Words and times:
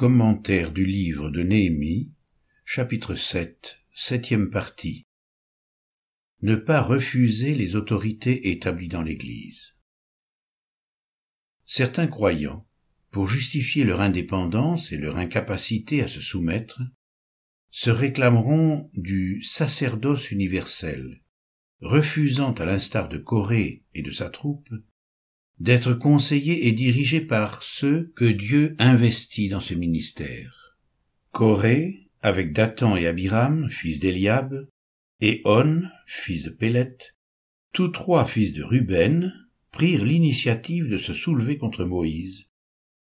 Commentaire 0.00 0.72
du 0.72 0.86
livre 0.86 1.28
de 1.28 1.42
Néhémie, 1.42 2.14
chapitre 2.64 3.14
7, 3.14 3.80
septième 3.94 4.48
partie. 4.48 5.04
Ne 6.40 6.56
pas 6.56 6.80
refuser 6.80 7.54
les 7.54 7.76
autorités 7.76 8.48
établies 8.50 8.88
dans 8.88 9.02
l'Église. 9.02 9.74
Certains 11.66 12.06
croyants, 12.06 12.66
pour 13.10 13.28
justifier 13.28 13.84
leur 13.84 14.00
indépendance 14.00 14.90
et 14.90 14.96
leur 14.96 15.18
incapacité 15.18 16.02
à 16.02 16.08
se 16.08 16.22
soumettre, 16.22 16.80
se 17.68 17.90
réclameront 17.90 18.90
du 18.94 19.42
sacerdoce 19.42 20.30
universel, 20.30 21.22
refusant 21.82 22.54
à 22.54 22.64
l'instar 22.64 23.10
de 23.10 23.18
Corée 23.18 23.84
et 23.92 24.00
de 24.00 24.12
sa 24.12 24.30
troupe 24.30 24.70
d'être 25.60 25.92
conseillé 25.92 26.66
et 26.66 26.72
dirigé 26.72 27.20
par 27.20 27.62
ceux 27.62 28.12
que 28.16 28.24
Dieu 28.24 28.74
investit 28.78 29.48
dans 29.48 29.60
ce 29.60 29.74
ministère. 29.74 30.78
Corée, 31.32 32.08
avec 32.22 32.52
Dathan 32.52 32.96
et 32.96 33.06
Abiram, 33.06 33.68
fils 33.70 34.00
d'Eliab, 34.00 34.68
et 35.20 35.42
On, 35.44 35.82
fils 36.06 36.42
de 36.42 36.50
Pélet, 36.50 36.96
tous 37.72 37.88
trois 37.88 38.24
fils 38.24 38.54
de 38.54 38.62
Ruben, 38.62 39.32
prirent 39.70 40.04
l'initiative 40.04 40.88
de 40.88 40.98
se 40.98 41.12
soulever 41.12 41.56
contre 41.56 41.84
Moïse, 41.84 42.46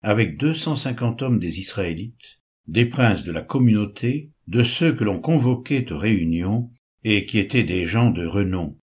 avec 0.01 0.37
deux 0.37 0.53
cent 0.53 0.75
cinquante 0.75 1.23
hommes 1.23 1.39
des 1.39 1.59
Israélites, 1.59 2.39
des 2.67 2.85
princes 2.85 3.23
de 3.23 3.31
la 3.31 3.41
communauté, 3.41 4.31
de 4.47 4.63
ceux 4.63 4.93
que 4.93 5.03
l'on 5.03 5.19
convoquait 5.19 5.91
aux 5.91 5.97
réunions, 5.97 6.71
et 7.03 7.25
qui 7.25 7.39
étaient 7.39 7.63
des 7.63 7.85
gens 7.85 8.11
de 8.11 8.25
renom, 8.25 8.77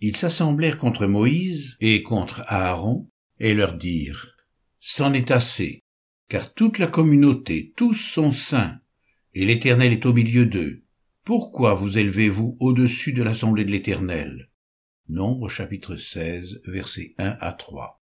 ils 0.00 0.16
s'assemblèrent 0.16 0.78
contre 0.78 1.06
Moïse 1.06 1.76
et 1.80 2.02
contre 2.02 2.42
Aaron, 2.46 3.08
et 3.40 3.54
leur 3.54 3.74
dirent, 3.74 4.36
C'en 4.78 5.12
est 5.12 5.30
assez, 5.30 5.82
car 6.28 6.52
toute 6.54 6.78
la 6.78 6.86
communauté, 6.86 7.72
tous 7.76 7.94
sont 7.94 8.32
saints, 8.32 8.80
et 9.34 9.44
l'Éternel 9.44 9.92
est 9.92 10.06
au 10.06 10.12
milieu 10.12 10.46
d'eux. 10.46 10.84
Pourquoi 11.24 11.74
vous 11.74 11.98
élevez-vous 11.98 12.56
au-dessus 12.60 13.12
de 13.12 13.22
l'assemblée 13.22 13.64
de 13.64 13.72
l'Éternel? 13.72 14.50
Nombre 15.08 15.48
chapitre 15.48 15.96
16, 15.96 16.60
versets 16.66 17.14
1 17.18 17.36
à 17.40 17.52
3. 17.52 18.02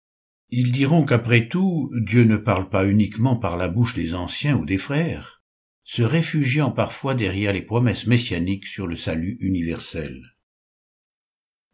Ils 0.49 0.71
diront 0.71 1.03
qu'après 1.03 1.47
tout, 1.47 1.91
Dieu 2.01 2.23
ne 2.23 2.37
parle 2.37 2.69
pas 2.69 2.87
uniquement 2.87 3.35
par 3.35 3.57
la 3.57 3.69
bouche 3.69 3.93
des 3.93 4.13
anciens 4.13 4.55
ou 4.55 4.65
des 4.65 4.77
frères, 4.77 5.43
se 5.83 6.01
réfugiant 6.01 6.71
parfois 6.71 7.15
derrière 7.15 7.53
les 7.53 7.61
promesses 7.61 8.07
messianiques 8.07 8.67
sur 8.67 8.87
le 8.87 8.95
salut 8.95 9.37
universel 9.39 10.36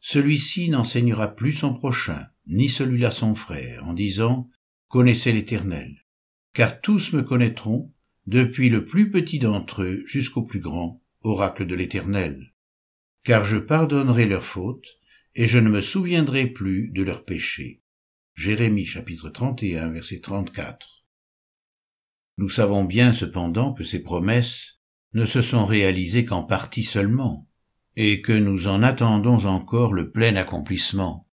celui-ci 0.05 0.67
n'enseignera 0.67 1.33
plus 1.33 1.53
son 1.53 1.73
prochain, 1.73 2.27
ni 2.45 2.67
celui-là 2.67 3.09
son 3.09 3.35
frère, 3.35 3.87
en 3.87 3.93
disant 3.93 4.49
Connaissez 4.89 5.31
l'Éternel. 5.31 6.05
Car 6.51 6.81
tous 6.81 7.13
me 7.13 7.23
connaîtront, 7.23 7.93
depuis 8.27 8.69
le 8.69 8.83
plus 8.83 9.09
petit 9.09 9.39
d'entre 9.39 9.81
eux 9.81 10.03
jusqu'au 10.05 10.43
plus 10.43 10.59
grand, 10.59 11.01
oracle 11.21 11.65
de 11.65 11.73
l'Éternel. 11.73 12.53
Car 13.23 13.45
je 13.45 13.55
pardonnerai 13.55 14.25
leurs 14.25 14.43
fautes, 14.43 14.99
et 15.35 15.47
je 15.47 15.57
ne 15.57 15.69
me 15.69 15.81
souviendrai 15.81 16.47
plus 16.47 16.89
de 16.89 17.01
leurs 17.01 17.23
péchés. 17.23 17.81
Jérémie 18.35 18.85
chapitre 18.85 19.29
31 19.29 19.93
verset 19.93 20.19
34. 20.19 21.05
Nous 22.37 22.49
savons 22.49 22.83
bien 22.83 23.13
cependant 23.13 23.71
que 23.71 23.85
ces 23.85 24.03
promesses 24.03 24.81
ne 25.13 25.25
se 25.25 25.41
sont 25.41 25.65
réalisées 25.65 26.25
qu'en 26.25 26.43
partie 26.43 26.83
seulement, 26.83 27.47
et 27.95 28.21
que 28.21 28.33
nous 28.33 28.67
en 28.67 28.83
attendons 28.83 29.45
encore 29.45 29.93
le 29.93 30.11
plein 30.11 30.35
accomplissement. 30.35 31.25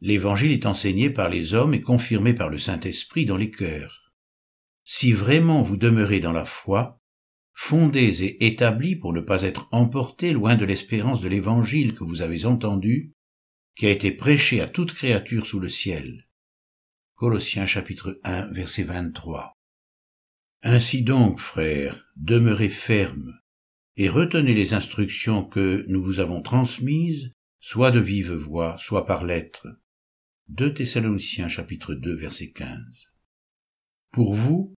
L'Évangile 0.00 0.52
est 0.52 0.66
enseigné 0.66 1.10
par 1.10 1.28
les 1.28 1.54
hommes 1.54 1.74
et 1.74 1.80
confirmé 1.80 2.34
par 2.34 2.48
le 2.48 2.58
Saint-Esprit 2.58 3.24
dans 3.24 3.36
les 3.36 3.50
cœurs. 3.50 4.12
Si 4.84 5.12
vraiment 5.12 5.62
vous 5.62 5.76
demeurez 5.76 6.20
dans 6.20 6.32
la 6.32 6.44
foi, 6.44 7.00
fondés 7.52 8.24
et 8.24 8.46
établis 8.46 8.96
pour 8.96 9.12
ne 9.12 9.20
pas 9.20 9.42
être 9.42 9.68
emportés 9.70 10.32
loin 10.32 10.56
de 10.56 10.64
l'espérance 10.64 11.20
de 11.20 11.28
l'Évangile 11.28 11.94
que 11.94 12.04
vous 12.04 12.20
avez 12.20 12.44
entendu, 12.44 13.12
qui 13.76 13.86
a 13.86 13.90
été 13.90 14.12
prêché 14.12 14.60
à 14.60 14.66
toute 14.66 14.92
créature 14.92 15.46
sous 15.46 15.60
le 15.60 15.68
ciel. 15.68 16.28
Colossiens 17.14 17.66
chapitre 17.66 18.20
1 18.24 18.52
verset 18.52 18.82
23. 18.82 19.52
Ainsi 20.62 21.02
donc, 21.02 21.38
frères, 21.38 22.08
demeurez 22.16 22.68
fermes, 22.68 23.38
et 23.96 24.08
retenez 24.08 24.54
les 24.54 24.74
instructions 24.74 25.44
que 25.44 25.84
nous 25.88 26.02
vous 26.02 26.20
avons 26.20 26.42
transmises, 26.42 27.32
soit 27.60 27.90
de 27.90 28.00
vive 28.00 28.32
voix, 28.32 28.76
soit 28.76 29.06
par 29.06 29.24
lettre. 29.24 29.68
2 30.48 30.74
Thessaloniciens 30.74 31.48
chapitre 31.48 31.94
2 31.94 32.14
verset 32.16 32.50
15. 32.50 33.12
Pour 34.10 34.34
vous, 34.34 34.74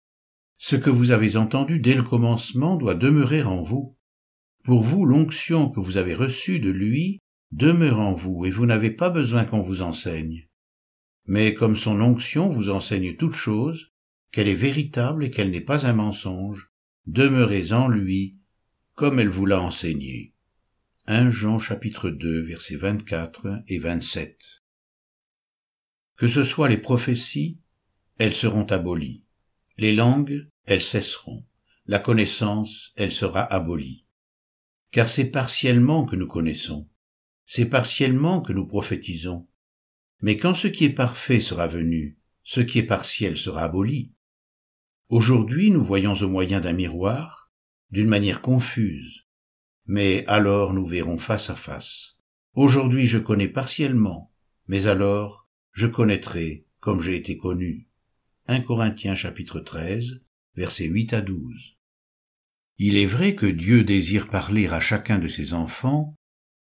ce 0.59 0.77
que 0.77 0.91
vous 0.91 1.11
avez 1.11 1.37
entendu 1.37 1.81
dès 1.81 1.95
le 1.95 2.03
commencement 2.03 2.77
doit 2.77 2.95
demeurer 2.95 3.43
en 3.43 3.63
vous. 3.63 3.97
Pour 4.65 4.83
vous, 4.83 5.05
l'onction 5.05 5.69
que 5.71 5.81
vous 5.81 5.97
avez 5.97 6.15
reçue 6.15 6.61
de 6.61 6.71
lui 6.71 7.19
demeure 7.53 8.01
en 8.01 8.13
vous 8.13 8.45
et 8.45 8.51
vous 8.51 8.67
n'avez 8.67 8.91
pas 8.91 9.11
besoin 9.11 9.45
qu'on 9.45 9.63
vous 9.63 9.83
enseigne. 9.83 10.47
Mais 11.27 11.55
comme 11.55 11.77
son 11.77 12.01
onction 12.01 12.49
vous 12.51 12.71
enseigne 12.71 13.17
toute 13.17 13.35
chose, 13.35 13.93
qu'elle 14.31 14.49
est 14.49 14.55
véritable 14.55 15.25
et 15.25 15.31
qu'elle 15.31 15.51
n'est 15.51 15.61
pas 15.61 15.87
un 15.87 15.93
mensonge, 15.93 16.71
demeurez 17.07 17.73
en 17.73 17.89
lui 17.89 18.36
comme 18.97 19.21
elle 19.21 19.29
vous 19.29 19.45
l'a 19.45 19.61
enseigné. 19.61 20.33
1 21.07 21.29
Jean 21.29 21.59
chapitre 21.59 22.09
2 22.09 22.41
versets 22.41 22.77
24 22.77 23.63
et 23.69 23.79
27. 23.79 24.63
Que 26.17 26.27
ce 26.27 26.45
soit 26.45 26.71
les 26.71 26.79
prophéties, 26.79 27.61
elles 28.17 28.35
seront 28.35 28.65
abolies. 28.65 29.27
Les 29.77 29.95
langues, 29.95 30.49
elles 30.65 30.81
cesseront. 30.81 31.45
La 31.85 31.99
connaissance, 31.99 32.95
elle 32.97 33.13
sera 33.13 33.43
abolie. 33.43 34.07
Car 34.93 35.11
c'est 35.11 35.31
partiellement 35.31 36.07
que 36.07 36.17
nous 36.17 36.27
connaissons. 36.27 36.89
C'est 37.45 37.67
partiellement 37.67 38.41
que 38.41 38.55
nous 38.55 38.67
prophétisons. 38.67 39.47
Mais 40.23 40.39
quand 40.39 40.55
ce 40.55 40.69
qui 40.69 40.87
est 40.87 40.91
parfait 40.91 41.43
sera 41.43 41.67
venu, 41.67 42.19
ce 42.45 42.63
qui 42.63 42.79
est 42.79 42.83
partiel 42.83 43.37
sera 43.37 43.65
aboli. 43.65 44.15
Aujourd'hui, 45.11 45.71
nous 45.71 45.85
voyons 45.85 46.15
au 46.15 46.29
moyen 46.29 46.61
d'un 46.61 46.73
miroir, 46.73 47.46
d'une 47.97 48.11
manière 48.11 48.43
confuse. 48.43 49.25
Mais 49.87 50.23
alors 50.27 50.75
nous 50.75 50.87
verrons 50.87 51.17
face 51.17 51.49
à 51.49 51.57
face. 51.57 52.19
Aujourd'hui 52.53 53.07
je 53.07 53.17
connais 53.17 53.49
partiellement, 53.49 54.35
mais 54.69 54.87
alors 54.87 55.49
je 55.73 55.87
connaîtrai 55.87 56.67
comme 56.79 57.01
j'ai 57.01 57.17
été 57.17 57.39
connu. 57.39 57.89
1 58.49 58.61
Corinthiens 58.61 59.15
chapitre 59.15 59.61
13, 59.61 60.21
versets 60.57 60.85
8 60.85 61.15
à 61.15 61.23
12. 61.23 61.55
Il 62.77 62.99
est 62.99 63.07
vrai 63.07 63.35
que 63.35 63.47
Dieu 63.47 63.83
désire 63.83 64.29
parler 64.29 64.69
à 64.69 64.79
chacun 64.79 65.19
de 65.19 65.29
ses 65.29 65.55
enfants 65.55 66.15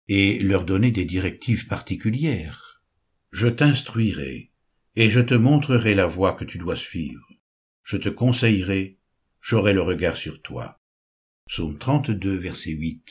et 0.07 0.37
leur 0.37 0.65
donner 0.65 0.91
des 0.91 1.05
directives 1.05 1.65
particulières. 1.65 2.83
Je 3.31 3.47
t'instruirai 3.47 4.51
et 4.95 5.09
je 5.09 5.19
te 5.19 5.33
montrerai 5.33 5.95
la 5.95 6.05
voie 6.05 6.33
que 6.33 6.45
tu 6.45 6.59
dois 6.59 6.75
suivre. 6.75 7.27
Je 7.81 7.97
te 7.97 8.09
conseillerai, 8.09 8.99
j'aurai 9.41 9.73
le 9.73 9.81
regard 9.81 10.15
sur 10.15 10.39
toi. 10.43 10.79
Psaume 11.47 11.77
32, 11.77 12.37
verset 12.37 12.71
8. 12.71 13.03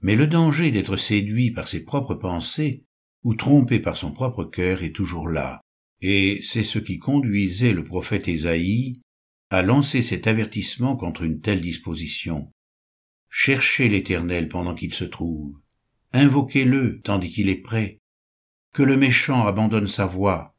Mais 0.00 0.16
le 0.16 0.26
danger 0.26 0.70
d'être 0.70 0.96
séduit 0.96 1.50
par 1.50 1.68
ses 1.68 1.84
propres 1.84 2.14
pensées 2.14 2.84
ou 3.22 3.34
trompé 3.34 3.78
par 3.78 3.96
son 3.96 4.12
propre 4.12 4.44
cœur 4.44 4.82
est 4.82 4.94
toujours 4.94 5.28
là, 5.28 5.60
et 6.00 6.40
c'est 6.42 6.64
ce 6.64 6.78
qui 6.78 6.98
conduisait 6.98 7.72
le 7.72 7.84
prophète 7.84 8.26
Ésaïe 8.26 9.02
à 9.50 9.62
lancer 9.62 10.02
cet 10.02 10.26
avertissement 10.26 10.96
contre 10.96 11.22
une 11.22 11.40
telle 11.40 11.60
disposition. 11.60 12.50
Cherchez 13.28 13.88
l'Éternel 13.88 14.48
pendant 14.48 14.74
qu'il 14.74 14.94
se 14.94 15.04
trouve, 15.04 15.54
invoquez-le 16.12 17.00
tandis 17.02 17.30
qu'il 17.30 17.48
est 17.48 17.62
prêt, 17.62 17.98
que 18.72 18.82
le 18.82 18.96
méchant 18.96 19.46
abandonne 19.46 19.86
sa 19.86 20.06
voix, 20.06 20.56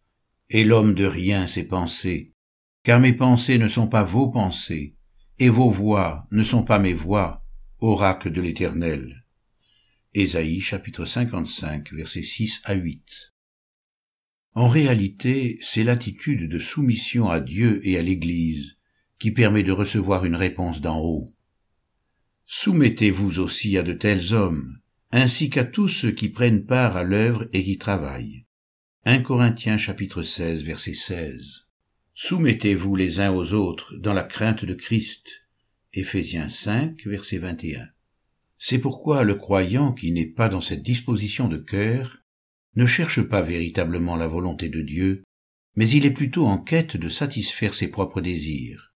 et 0.50 0.64
l'homme 0.64 0.94
de 0.94 1.06
rien 1.06 1.48
ses 1.48 1.68
pensées, 1.68 2.34
car 2.84 3.00
mes 3.00 3.14
pensées 3.14 3.58
ne 3.58 3.68
sont 3.68 3.88
pas 3.88 4.04
vos 4.04 4.30
pensées, 4.30 4.96
et 5.40 5.50
vos 5.50 5.70
voix 5.70 6.28
ne 6.32 6.44
sont 6.44 6.64
pas 6.64 6.80
mes 6.80 6.94
voix, 6.94 7.46
oracle 7.80 8.32
de 8.32 8.42
l'Éternel. 8.42 9.26
Ésaïe 10.14 10.62
chapitre 10.62 11.06
55 11.06 11.92
versets 11.94 12.22
6 12.22 12.62
à 12.66 12.74
8. 12.74 13.34
En 14.56 14.68
réalité, 14.68 15.58
c'est 15.62 15.84
l'attitude 15.84 16.48
de 16.48 16.60
soumission 16.60 17.30
à 17.30 17.40
Dieu 17.40 17.82
et 17.88 17.98
à 17.98 18.04
l'Église 18.04 18.78
qui 19.18 19.32
permet 19.32 19.64
de 19.64 19.72
recevoir 19.72 20.26
une 20.26 20.36
réponse 20.36 20.82
d'en 20.82 21.00
haut. 21.00 21.30
Soumettez-vous 22.46 23.40
aussi 23.40 23.78
à 23.78 23.84
de 23.84 23.94
tels 23.94 24.34
hommes, 24.34 24.80
ainsi 25.12 25.50
qu'à 25.50 25.64
tous 25.64 25.88
ceux 25.88 26.12
qui 26.12 26.30
prennent 26.30 26.66
part 26.66 26.98
à 26.98 27.04
l'œuvre 27.04 27.48
et 27.54 27.64
qui 27.64 27.78
travaillent. 27.78 28.46
1 29.06 29.22
Corinthiens 29.22 29.78
chapitre 29.78 30.24
16 30.24 30.64
verset 30.64 30.94
16. 30.94 31.63
Soumettez-vous 32.16 32.96
les 32.96 33.22
uns 33.22 33.34
aux 33.34 33.54
autres 33.54 33.96
dans 33.98 34.14
la 34.14 34.22
crainte 34.22 34.66
de 34.66 34.76
Christ. 34.76 35.48
Éphésiens 35.94 36.48
5, 36.48 37.08
verset 37.08 37.40
21. 37.40 37.88
C'est 38.60 38.78
pourquoi 38.78 39.24
le 39.24 39.34
croyant 39.34 39.94
qui 39.94 40.12
n'est 40.12 40.30
pas 40.30 40.48
dans 40.48 40.62
cette 40.62 40.84
disposition 40.84 41.48
de 41.48 41.58
cœur 41.58 42.20
ne 42.76 42.86
cherche 42.86 43.24
pas 43.24 43.42
véritablement 43.42 44.16
la 44.16 44.28
volonté 44.28 44.70
de 44.70 44.82
Dieu, 44.82 45.24
mais 45.76 45.90
il 45.90 46.06
est 46.06 46.12
plutôt 46.12 46.46
en 46.46 46.60
quête 46.60 46.98
de 46.98 47.10
satisfaire 47.10 47.74
ses 47.74 47.88
propres 47.88 48.22
désirs. 48.22 48.94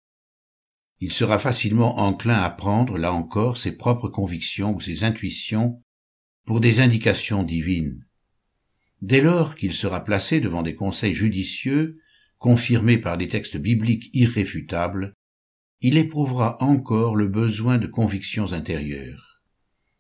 il 1.00 1.12
sera 1.12 1.40
facilement 1.40 2.00
enclin 2.00 2.42
à 2.42 2.50
prendre, 2.50 2.98
là 2.98 3.14
encore, 3.14 3.58
ses 3.58 3.78
propres 3.78 4.10
convictions 4.10 4.76
ou 4.76 4.82
ses 4.82 5.06
intuitions 5.06 5.82
pour 6.46 6.60
des 6.60 6.82
indications 6.82 7.44
divines. 7.44 8.04
Dès 9.02 9.22
lors 9.22 9.56
qu'il 9.56 9.72
sera 9.72 10.04
placé 10.04 10.42
devant 10.42 10.64
des 10.64 10.76
conseils 10.76 11.14
judicieux, 11.14 11.98
confirmés 12.38 12.98
par 12.98 13.18
des 13.18 13.28
textes 13.28 13.58
bibliques 13.58 14.10
irréfutables, 14.14 15.14
il 15.82 15.98
éprouvera 15.98 16.62
encore 16.64 17.16
le 17.16 17.28
besoin 17.28 17.78
de 17.78 17.88
convictions 17.88 18.54
intérieures. 18.54 19.42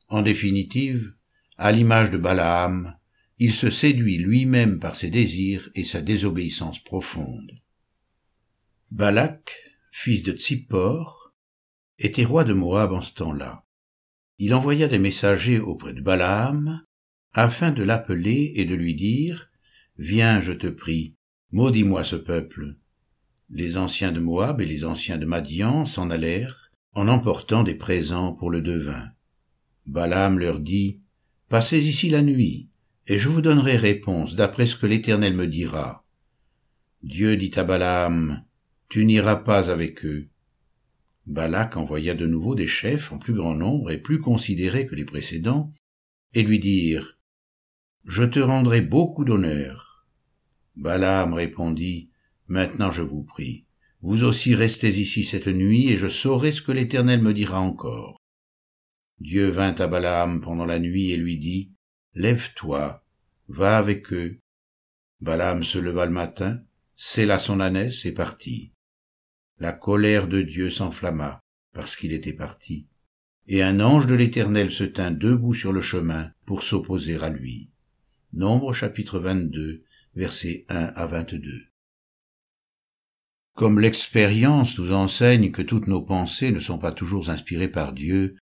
En 0.07 0.21
définitive, 0.21 1.13
à 1.57 1.71
l'image 1.71 2.11
de 2.11 2.17
Balaam, 2.17 2.97
il 3.37 3.53
se 3.53 3.69
séduit 3.69 4.17
lui-même 4.17 4.79
par 4.79 4.95
ses 4.95 5.09
désirs 5.09 5.69
et 5.75 5.83
sa 5.83 6.01
désobéissance 6.01 6.83
profonde. 6.83 7.51
Balak, 8.91 9.53
fils 9.91 10.23
de 10.23 10.31
Tsippor, 10.31 11.33
était 11.99 12.23
roi 12.23 12.43
de 12.43 12.53
Moab 12.53 12.91
en 12.91 13.01
ce 13.01 13.13
temps-là. 13.13 13.65
Il 14.37 14.53
envoya 14.53 14.87
des 14.87 14.99
messagers 14.99 15.59
auprès 15.59 15.93
de 15.93 16.01
Balaam, 16.01 16.81
afin 17.33 17.71
de 17.71 17.83
l'appeler 17.83 18.53
et 18.55 18.65
de 18.65 18.75
lui 18.75 18.95
dire, 18.95 19.49
Viens, 19.97 20.41
je 20.41 20.51
te 20.51 20.67
prie, 20.67 21.14
maudis-moi 21.55 22.03
ce 22.03 22.17
peuple. 22.17 22.75
Les 23.49 23.77
anciens 23.77 24.11
de 24.11 24.19
Moab 24.19 24.59
et 24.59 24.65
les 24.65 24.83
anciens 24.83 25.17
de 25.17 25.25
Madian 25.25 25.85
s'en 25.85 26.09
allèrent, 26.09 26.69
en 26.91 27.07
emportant 27.07 27.63
des 27.63 27.75
présents 27.75 28.33
pour 28.33 28.51
le 28.51 28.59
devin. 28.59 29.11
Balaam 29.85 30.37
leur 30.37 30.59
dit, 30.59 30.99
Passez 31.47 31.87
ici 31.87 32.09
la 32.09 32.23
nuit, 32.23 32.67
et 33.07 33.17
je 33.17 33.29
vous 33.29 33.39
donnerai 33.39 33.77
réponse 33.77 34.35
d'après 34.35 34.65
ce 34.65 34.75
que 34.75 34.85
l'Éternel 34.85 35.33
me 35.33 35.47
dira. 35.47 36.03
Dieu 37.03 37.37
dit 37.37 37.53
à 37.55 37.63
Balaam, 37.63 38.43
Tu 38.89 39.05
n'iras 39.05 39.37
pas 39.37 39.71
avec 39.71 40.03
eux. 40.03 40.27
Balak 41.25 41.77
envoya 41.77 42.15
de 42.15 42.25
nouveau 42.25 42.55
des 42.55 42.67
chefs 42.67 43.13
en 43.13 43.17
plus 43.17 43.33
grand 43.33 43.55
nombre 43.55 43.91
et 43.91 43.97
plus 43.97 44.19
considérés 44.19 44.85
que 44.85 44.95
les 44.95 45.05
précédents, 45.05 45.71
et 46.33 46.43
lui 46.43 46.59
dirent, 46.59 47.17
Je 48.03 48.25
te 48.25 48.39
rendrai 48.39 48.81
beaucoup 48.81 49.23
d'honneur. 49.23 49.84
Balaam 50.75 51.33
répondit, 51.33 52.09
Maintenant 52.47 52.91
je 52.91 53.01
vous 53.01 53.23
prie, 53.23 53.65
vous 54.01 54.23
aussi 54.23 54.53
restez 54.53 54.89
ici 54.99 55.23
cette 55.23 55.47
nuit, 55.47 55.89
et 55.89 55.97
je 55.97 56.07
saurai 56.07 56.51
ce 56.51 56.61
que 56.61 56.71
l'Éternel 56.71 57.21
me 57.21 57.33
dira 57.33 57.59
encore. 57.59 58.21
Dieu 59.19 59.49
vint 59.49 59.73
à 59.75 59.87
Balaam 59.87 60.41
pendant 60.41 60.65
la 60.65 60.77
nuit 60.77 61.11
et 61.11 61.17
lui 61.17 61.37
dit, 61.37 61.71
Lève-toi, 62.13 63.03
va 63.47 63.77
avec 63.77 64.13
eux. 64.13 64.39
Balaam 65.21 65.63
se 65.63 65.79
leva 65.79 66.05
le 66.05 66.11
matin, 66.11 66.61
scella 66.95 67.39
son 67.39 67.59
ânesse 67.59 68.05
et 68.05 68.13
partit. 68.13 68.73
La 69.57 69.71
colère 69.71 70.27
de 70.27 70.41
Dieu 70.41 70.69
s'enflamma, 70.69 71.39
parce 71.73 71.95
qu'il 71.95 72.11
était 72.11 72.33
parti, 72.33 72.87
et 73.47 73.63
un 73.63 73.79
ange 73.79 74.07
de 74.07 74.15
l'Éternel 74.15 74.71
se 74.71 74.83
tint 74.83 75.11
debout 75.11 75.53
sur 75.53 75.71
le 75.71 75.81
chemin 75.81 76.31
pour 76.45 76.61
s'opposer 76.61 77.17
à 77.21 77.29
lui. 77.29 77.71
Nombre 78.33 78.73
chapitre 78.73 79.19
22, 79.19 79.83
versets 80.15 80.65
1 80.69 80.93
à 80.95 81.05
22. 81.05 81.51
Comme 83.53 83.79
l'expérience 83.79 84.77
nous 84.77 84.93
enseigne 84.93 85.51
que 85.51 85.61
toutes 85.61 85.87
nos 85.87 86.01
pensées 86.01 86.51
ne 86.51 86.59
sont 86.59 86.77
pas 86.77 86.91
toujours 86.91 87.29
inspirées 87.29 87.67
par 87.67 87.93
Dieu, 87.93 88.37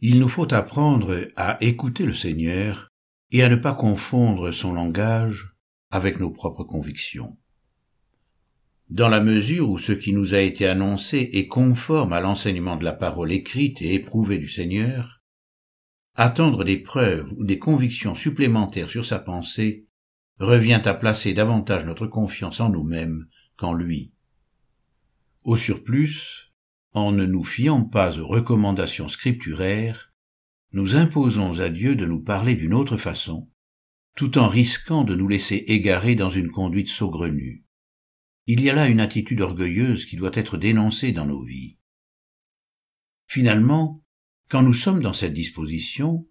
il 0.00 0.18
nous 0.18 0.28
faut 0.28 0.52
apprendre 0.52 1.28
à 1.36 1.56
écouter 1.62 2.04
le 2.04 2.14
Seigneur 2.14 2.88
et 3.30 3.42
à 3.42 3.48
ne 3.48 3.56
pas 3.56 3.74
confondre 3.74 4.52
son 4.52 4.72
langage 4.72 5.54
avec 5.90 6.20
nos 6.20 6.30
propres 6.30 6.64
convictions. 6.64 7.36
Dans 8.90 9.08
la 9.08 9.20
mesure 9.20 9.70
où 9.70 9.78
ce 9.78 9.92
qui 9.92 10.12
nous 10.12 10.34
a 10.34 10.40
été 10.40 10.66
annoncé 10.66 11.30
est 11.32 11.48
conforme 11.48 12.12
à 12.12 12.20
l'enseignement 12.20 12.76
de 12.76 12.84
la 12.84 12.92
parole 12.92 13.32
écrite 13.32 13.80
et 13.82 13.94
éprouvée 13.94 14.38
du 14.38 14.48
Seigneur, 14.48 15.22
attendre 16.14 16.62
des 16.64 16.78
preuves 16.78 17.32
ou 17.36 17.44
des 17.44 17.58
convictions 17.58 18.14
supplémentaires 18.14 18.90
sur 18.90 19.04
sa 19.04 19.18
pensée 19.18 19.86
revient 20.38 20.82
à 20.84 20.94
placer 20.94 21.34
davantage 21.34 21.84
notre 21.84 22.06
confiance 22.06 22.60
en 22.60 22.70
nous-mêmes 22.70 23.26
qu'en 23.56 23.72
lui. 23.72 24.14
Au 25.44 25.56
surplus, 25.56 26.52
en 26.92 27.12
ne 27.12 27.26
nous 27.26 27.44
fiant 27.44 27.84
pas 27.84 28.18
aux 28.18 28.26
recommandations 28.26 29.08
scripturaires, 29.08 30.12
nous 30.72 30.96
imposons 30.96 31.60
à 31.60 31.68
Dieu 31.68 31.94
de 31.94 32.06
nous 32.06 32.20
parler 32.20 32.56
d'une 32.56 32.74
autre 32.74 32.96
façon, 32.96 33.50
tout 34.16 34.38
en 34.38 34.48
risquant 34.48 35.04
de 35.04 35.14
nous 35.14 35.28
laisser 35.28 35.64
égarer 35.68 36.14
dans 36.14 36.30
une 36.30 36.50
conduite 36.50 36.88
saugrenue. 36.88 37.64
Il 38.46 38.60
y 38.60 38.70
a 38.70 38.74
là 38.74 38.88
une 38.88 39.00
attitude 39.00 39.40
orgueilleuse 39.40 40.04
qui 40.04 40.16
doit 40.16 40.30
être 40.34 40.56
dénoncée 40.56 41.12
dans 41.12 41.26
nos 41.26 41.44
vies. 41.44 41.78
Finalement, 43.26 44.02
quand 44.48 44.62
nous 44.62 44.74
sommes 44.74 45.02
dans 45.02 45.12
cette 45.12 45.34
disposition, 45.34 46.28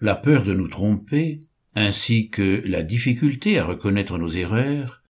la 0.00 0.16
peur 0.16 0.44
de 0.44 0.52
nous 0.52 0.68
tromper, 0.68 1.40
ainsi 1.74 2.30
que 2.30 2.62
la 2.66 2.82
difficulté 2.82 3.58
à 3.58 3.64
reconnaître 3.64 4.18
nos 4.18 4.28
erreurs, 4.28 5.02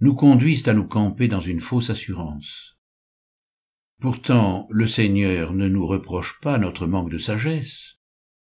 nous 0.00 0.14
conduisent 0.14 0.68
à 0.68 0.74
nous 0.74 0.86
camper 0.86 1.28
dans 1.28 1.40
une 1.40 1.60
fausse 1.60 1.90
assurance. 1.90 2.78
Pourtant, 4.00 4.66
le 4.70 4.86
Seigneur 4.86 5.54
ne 5.54 5.68
nous 5.68 5.86
reproche 5.86 6.38
pas 6.40 6.58
notre 6.58 6.86
manque 6.86 7.10
de 7.10 7.18
sagesse. 7.18 7.96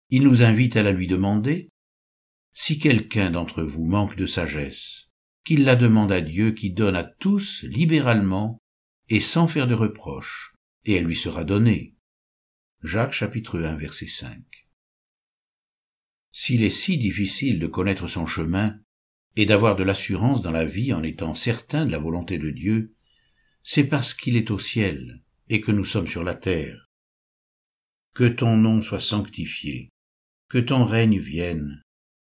Il 0.09 0.23
nous 0.23 0.43
invite 0.43 0.77
à 0.77 0.83
la 0.83 0.93
lui 0.93 1.07
demander. 1.07 1.69
Si 2.55 2.79
quelqu'un 2.79 3.31
d'entre 3.31 3.63
vous 3.63 3.85
manque 3.85 4.17
de 4.17 4.27
sagesse, 4.27 5.11
qu'il 5.45 5.65
la 5.65 5.77
demande 5.77 6.13
à 6.13 6.21
Dieu 6.21 6.53
qui 6.53 6.71
donne 6.71 6.97
à 6.97 7.05
tous 7.05 7.65
libéralement 7.65 8.59
et 9.09 9.21
sans 9.21 9.47
faire 9.47 9.67
de 9.67 9.75
reproche, 9.75 10.55
et 10.85 10.95
elle 10.95 11.05
lui 11.05 11.17
sera 11.17 11.45
donnée. 11.45 11.97
Jacques 12.83 13.13
chapitre 13.13 13.61
1 13.61 13.77
verset 13.77 14.07
5. 14.07 14.62
S'il 16.33 16.63
est 16.63 16.71
si 16.71 16.97
difficile 16.97 17.59
de 17.59 17.67
connaître 17.67 18.09
son 18.09 18.27
chemin 18.27 18.81
et 19.37 19.47
d'avoir 19.47 19.77
de 19.77 19.83
l'assurance 19.83 20.43
dans 20.43 20.51
la 20.51 20.65
vie 20.65 20.93
en 20.93 21.03
étant 21.03 21.35
certain 21.35 21.85
de 21.85 21.93
la 21.93 21.99
volonté 21.99 22.39
de 22.39 22.51
Dieu, 22.51 22.95
c'est 23.63 23.85
parce 23.85 24.15
qu'il 24.15 24.37
est 24.37 24.51
au 24.51 24.59
ciel 24.59 25.23
et 25.49 25.61
que 25.61 25.71
nous 25.71 25.85
sommes 25.85 26.09
sur 26.09 26.25
la 26.25 26.35
terre. 26.35 26.89
Que 28.15 28.25
ton 28.25 28.57
nom 28.57 28.83
soit 28.83 29.01
sanctifié, 29.01 29.91
que 30.49 30.59
ton 30.59 30.85
règne 30.85 31.19
vienne, 31.19 31.83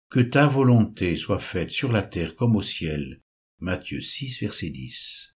que 0.09 0.21
ta 0.21 0.48
volonté 0.48 1.15
soit 1.15 1.39
faite 1.39 1.69
sur 1.69 1.92
la 1.92 2.01
terre 2.01 2.36
comme 2.36 2.56
au 2.56 2.62
ciel. 2.62 3.21
Matthieu 3.59 4.01
6, 4.01 4.39
verset 4.42 4.69
10. 4.69 5.36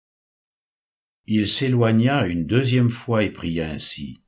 Il 1.28 1.48
s'éloigna 1.48 2.28
une 2.28 2.46
deuxième 2.46 2.90
fois 2.90 3.24
et 3.24 3.30
pria 3.30 3.70
ainsi. 3.70 4.22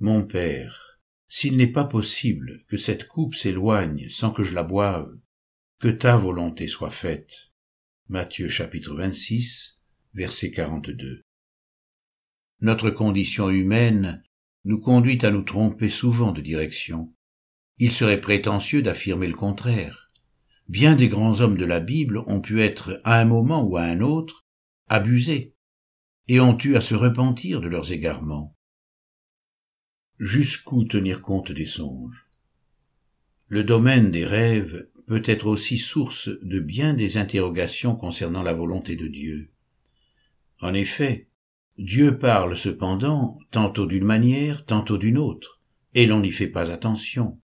Mon 0.00 0.26
Père, 0.26 0.87
s'il 1.28 1.56
n'est 1.56 1.72
pas 1.72 1.84
possible 1.84 2.64
que 2.68 2.76
cette 2.76 3.06
coupe 3.06 3.34
s'éloigne 3.34 4.08
sans 4.08 4.30
que 4.30 4.42
je 4.42 4.54
la 4.54 4.62
boive, 4.62 5.14
que 5.78 5.88
ta 5.88 6.16
volonté 6.16 6.66
soit 6.66 6.90
faite. 6.90 7.52
Matthieu 8.08 8.48
chapitre 8.48 8.94
26, 8.94 9.78
verset 10.14 10.50
42. 10.50 11.22
Notre 12.60 12.90
condition 12.90 13.50
humaine 13.50 14.22
nous 14.64 14.80
conduit 14.80 15.24
à 15.24 15.30
nous 15.30 15.42
tromper 15.42 15.88
souvent 15.88 16.32
de 16.32 16.40
direction. 16.40 17.14
Il 17.78 17.92
serait 17.92 18.20
prétentieux 18.20 18.82
d'affirmer 18.82 19.28
le 19.28 19.34
contraire. 19.34 20.10
Bien 20.68 20.96
des 20.96 21.08
grands 21.08 21.40
hommes 21.40 21.56
de 21.56 21.64
la 21.64 21.80
Bible 21.80 22.18
ont 22.26 22.40
pu 22.40 22.60
être, 22.60 22.96
à 23.04 23.20
un 23.20 23.24
moment 23.24 23.62
ou 23.62 23.76
à 23.76 23.82
un 23.82 24.00
autre, 24.00 24.46
abusés, 24.88 25.54
et 26.26 26.40
ont 26.40 26.58
eu 26.58 26.76
à 26.76 26.80
se 26.80 26.94
repentir 26.94 27.60
de 27.60 27.68
leurs 27.68 27.92
égarements. 27.92 28.57
Jusqu'où 30.18 30.82
tenir 30.82 31.22
compte 31.22 31.52
des 31.52 31.64
songes 31.64 32.26
Le 33.46 33.62
domaine 33.62 34.10
des 34.10 34.26
rêves 34.26 34.88
peut 35.06 35.22
être 35.24 35.46
aussi 35.46 35.78
source 35.78 36.28
de 36.42 36.58
bien 36.58 36.92
des 36.92 37.18
interrogations 37.18 37.94
concernant 37.94 38.42
la 38.42 38.52
volonté 38.52 38.96
de 38.96 39.06
Dieu. 39.06 39.48
En 40.60 40.74
effet, 40.74 41.28
Dieu 41.78 42.18
parle 42.18 42.58
cependant 42.58 43.38
tantôt 43.52 43.86
d'une 43.86 44.04
manière, 44.04 44.64
tantôt 44.64 44.98
d'une 44.98 45.18
autre, 45.18 45.60
et 45.94 46.04
l'on 46.04 46.18
n'y 46.18 46.32
fait 46.32 46.48
pas 46.48 46.72
attention. 46.72 47.38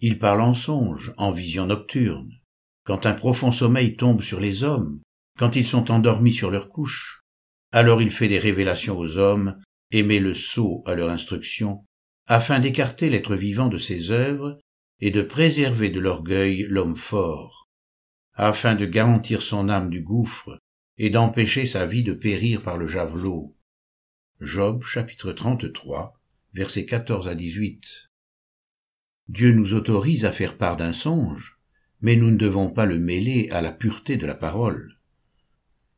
Il 0.00 0.18
parle 0.18 0.40
en 0.40 0.54
songe, 0.54 1.14
en 1.16 1.30
vision 1.30 1.66
nocturne, 1.66 2.32
quand 2.82 3.06
un 3.06 3.14
profond 3.14 3.52
sommeil 3.52 3.94
tombe 3.94 4.22
sur 4.22 4.40
les 4.40 4.64
hommes, 4.64 5.00
quand 5.38 5.54
ils 5.54 5.64
sont 5.64 5.92
endormis 5.92 6.32
sur 6.32 6.50
leur 6.50 6.70
couche, 6.70 7.22
alors 7.70 8.02
il 8.02 8.10
fait 8.10 8.28
des 8.28 8.40
révélations 8.40 8.98
aux 8.98 9.16
hommes 9.16 9.60
met 10.02 10.18
le 10.18 10.34
sceau 10.34 10.82
à 10.86 10.94
leur 10.94 11.10
instruction, 11.10 11.84
afin 12.26 12.58
d'écarter 12.58 13.08
l'être 13.08 13.36
vivant 13.36 13.68
de 13.68 13.78
ses 13.78 14.10
œuvres 14.10 14.58
et 15.00 15.10
de 15.10 15.22
préserver 15.22 15.90
de 15.90 16.00
l'orgueil 16.00 16.66
l'homme 16.68 16.96
fort, 16.96 17.68
afin 18.34 18.74
de 18.74 18.86
garantir 18.86 19.42
son 19.42 19.68
âme 19.68 19.90
du 19.90 20.02
gouffre 20.02 20.58
et 20.98 21.10
d'empêcher 21.10 21.66
sa 21.66 21.86
vie 21.86 22.02
de 22.02 22.12
périr 22.12 22.62
par 22.62 22.78
le 22.78 22.86
javelot. 22.86 23.56
Job 24.40 24.82
chapitre 24.82 25.32
33 25.32 26.18
versets 26.54 26.86
14 26.86 27.28
à 27.28 27.34
18. 27.34 28.10
Dieu 29.28 29.52
nous 29.52 29.74
autorise 29.74 30.24
à 30.24 30.32
faire 30.32 30.56
part 30.56 30.76
d'un 30.76 30.92
songe, 30.92 31.58
mais 32.00 32.14
nous 32.14 32.30
ne 32.30 32.36
devons 32.36 32.70
pas 32.70 32.86
le 32.86 32.98
mêler 32.98 33.48
à 33.50 33.60
la 33.60 33.72
pureté 33.72 34.16
de 34.16 34.26
la 34.26 34.34
parole. 34.34 34.94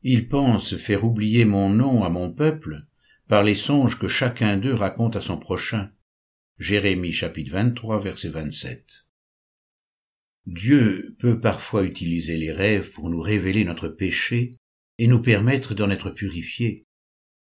Il 0.02 0.28
pense 0.28 0.76
faire 0.76 1.04
oublier 1.04 1.44
mon 1.44 1.68
nom 1.68 2.04
à 2.04 2.08
mon 2.08 2.32
peuple, 2.32 2.78
par 3.28 3.42
les 3.42 3.56
songes 3.56 3.98
que 3.98 4.08
chacun 4.08 4.56
d'eux 4.56 4.74
raconte 4.74 5.16
à 5.16 5.20
son 5.20 5.38
prochain. 5.38 5.90
Jérémie 6.58 7.12
chapitre 7.12 7.52
23 7.52 8.00
verset 8.00 8.28
27. 8.28 9.06
Dieu 10.46 11.16
peut 11.18 11.40
parfois 11.40 11.84
utiliser 11.84 12.36
les 12.36 12.52
rêves 12.52 12.92
pour 12.92 13.10
nous 13.10 13.20
révéler 13.20 13.64
notre 13.64 13.88
péché 13.88 14.52
et 14.98 15.08
nous 15.08 15.20
permettre 15.20 15.74
d'en 15.74 15.90
être 15.90 16.10
purifiés. 16.10 16.84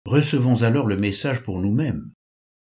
Recevons 0.05 0.63
alors 0.63 0.87
le 0.87 0.97
message 0.97 1.43
pour 1.43 1.61
nous-mêmes 1.61 2.13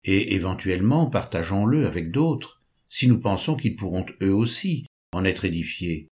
et 0.04 0.35
éventuellement 0.35 1.08
partageons-le 1.08 1.87
avec 1.87 2.11
d'autres 2.11 2.62
si 2.88 3.08
nous 3.08 3.18
pensons 3.18 3.56
qu'ils 3.56 3.76
pourront 3.76 4.06
eux 4.23 4.32
aussi 4.32 4.87
en 5.12 5.25
être 5.25 5.46
édifiés. 5.46 6.08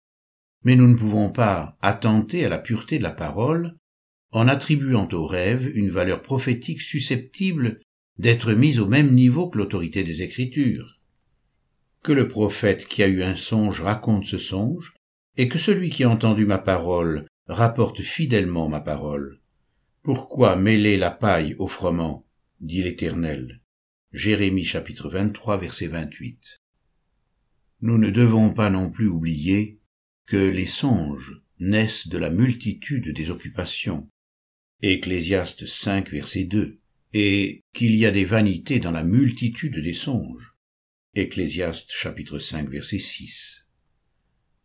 Mais 0.64 0.76
nous 0.76 0.86
ne 0.86 0.96
pouvons 0.96 1.30
pas 1.30 1.76
attenter 1.82 2.44
à 2.44 2.48
la 2.48 2.58
pureté 2.58 2.98
de 2.98 3.02
la 3.02 3.10
parole 3.10 3.76
en 4.32 4.48
attribuant 4.48 5.08
au 5.12 5.26
rêve 5.26 5.70
une 5.74 5.90
valeur 5.90 6.22
prophétique 6.22 6.80
susceptible 6.80 7.78
d'être 8.18 8.52
mise 8.52 8.80
au 8.80 8.86
même 8.86 9.12
niveau 9.12 9.48
que 9.48 9.58
l'autorité 9.58 10.04
des 10.04 10.22
Écritures. 10.22 11.00
Que 12.02 12.12
le 12.12 12.28
prophète 12.28 12.88
qui 12.88 13.02
a 13.02 13.08
eu 13.08 13.22
un 13.22 13.36
songe 13.36 13.80
raconte 13.80 14.26
ce 14.26 14.38
songe, 14.38 14.94
et 15.36 15.48
que 15.48 15.58
celui 15.58 15.90
qui 15.90 16.04
a 16.04 16.10
entendu 16.10 16.44
ma 16.46 16.58
parole 16.58 17.26
rapporte 17.46 18.00
fidèlement 18.00 18.68
ma 18.68 18.80
parole. 18.80 19.40
Pourquoi 20.02 20.56
mêler 20.56 20.96
la 20.96 21.10
paille 21.10 21.54
au 21.58 21.68
froment? 21.68 22.26
dit 22.60 22.82
l'Éternel. 22.82 23.60
Jérémie 24.12 24.64
chapitre 24.64 25.08
23 25.08 25.56
verset 25.58 25.86
28. 25.86 26.60
Nous 27.80 27.98
ne 27.98 28.10
devons 28.10 28.52
pas 28.52 28.70
non 28.70 28.90
plus 28.90 29.08
oublier 29.08 29.80
que 30.26 30.36
les 30.36 30.66
songes 30.66 31.42
naissent 31.60 32.08
de 32.08 32.18
la 32.18 32.30
multitude 32.30 33.12
des 33.12 33.30
occupations. 33.30 34.08
Ecclésiaste 34.84 35.64
5 35.64 36.10
verset 36.10 36.42
2. 36.42 36.76
Et 37.12 37.62
qu'il 37.72 37.94
y 37.94 38.04
a 38.04 38.10
des 38.10 38.24
vanités 38.24 38.80
dans 38.80 38.90
la 38.90 39.04
multitude 39.04 39.78
des 39.78 39.94
songes. 39.94 40.56
Ecclésiaste 41.14 41.92
chapitre 41.92 42.40
5 42.40 42.68
verset 42.68 42.98
6. 42.98 43.68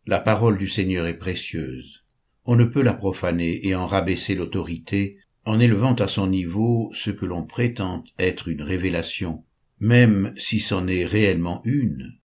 La 0.06 0.18
parole 0.18 0.58
du 0.58 0.66
Seigneur 0.66 1.06
est 1.06 1.18
précieuse. 1.18 2.04
On 2.44 2.56
ne 2.56 2.64
peut 2.64 2.82
la 2.82 2.94
profaner 2.94 3.64
et 3.64 3.76
en 3.76 3.86
rabaisser 3.86 4.34
l'autorité 4.34 5.18
en 5.44 5.60
élevant 5.60 5.94
à 5.94 6.08
son 6.08 6.26
niveau 6.26 6.90
ce 6.94 7.12
que 7.12 7.24
l'on 7.24 7.46
prétend 7.46 8.02
être 8.18 8.48
une 8.48 8.62
révélation, 8.62 9.44
même 9.78 10.32
si 10.36 10.58
c'en 10.58 10.88
est 10.88 11.06
réellement 11.06 11.62
une. 11.64 12.18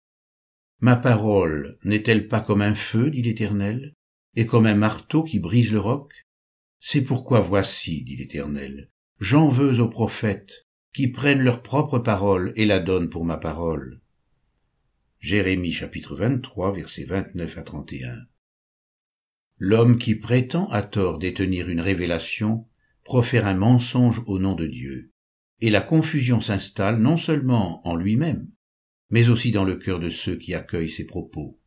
Ma 0.80 0.96
parole 0.96 1.78
n'est-elle 1.84 2.28
pas 2.28 2.42
comme 2.42 2.64
un 2.64 2.74
feu, 2.74 3.12
dit 3.12 3.22
l'Éternel, 3.22 3.94
et 4.36 4.48
comme 4.48 4.66
un 4.66 4.74
marteau 4.74 5.22
qui 5.22 5.40
brise 5.40 5.72
le 5.72 5.80
roc? 5.80 6.26
C'est 6.86 7.02
pourquoi 7.02 7.40
voici, 7.40 8.04
dit 8.04 8.18
l'Éternel, 8.18 8.92
j'en 9.18 9.48
veux 9.48 9.80
aux 9.80 9.88
prophètes, 9.88 10.68
qui 10.94 11.08
prennent 11.08 11.42
leur 11.42 11.64
propre 11.64 11.98
parole 11.98 12.52
et 12.58 12.66
la 12.66 12.82
donnent 12.82 13.10
pour 13.10 13.24
ma 13.24 13.38
parole. 13.38 14.02
Jérémie 15.22 15.72
chapitre 15.72 16.18
23 16.18 16.74
versets 16.74 17.06
29 17.06 17.58
à 17.58 17.64
31 17.64 18.18
L'homme 19.60 19.98
qui 19.98 20.16
prétend 20.16 20.70
à 20.72 20.82
tort 20.82 21.20
détenir 21.20 21.70
une 21.70 21.80
révélation 21.80 22.68
profère 23.06 23.48
un 23.48 23.56
mensonge 23.56 24.22
au 24.28 24.38
nom 24.38 24.54
de 24.54 24.68
Dieu, 24.68 25.14
et 25.62 25.70
la 25.70 25.82
confusion 25.82 26.42
s'installe 26.42 26.98
non 26.98 27.16
seulement 27.16 27.88
en 27.88 27.96
lui-même, 27.96 28.52
mais 29.10 29.30
aussi 29.30 29.52
dans 29.52 29.64
le 29.64 29.78
cœur 29.78 30.02
de 30.02 30.10
ceux 30.10 30.36
qui 30.36 30.54
accueillent 30.54 30.90
ses 30.90 31.06
propos. 31.06 31.62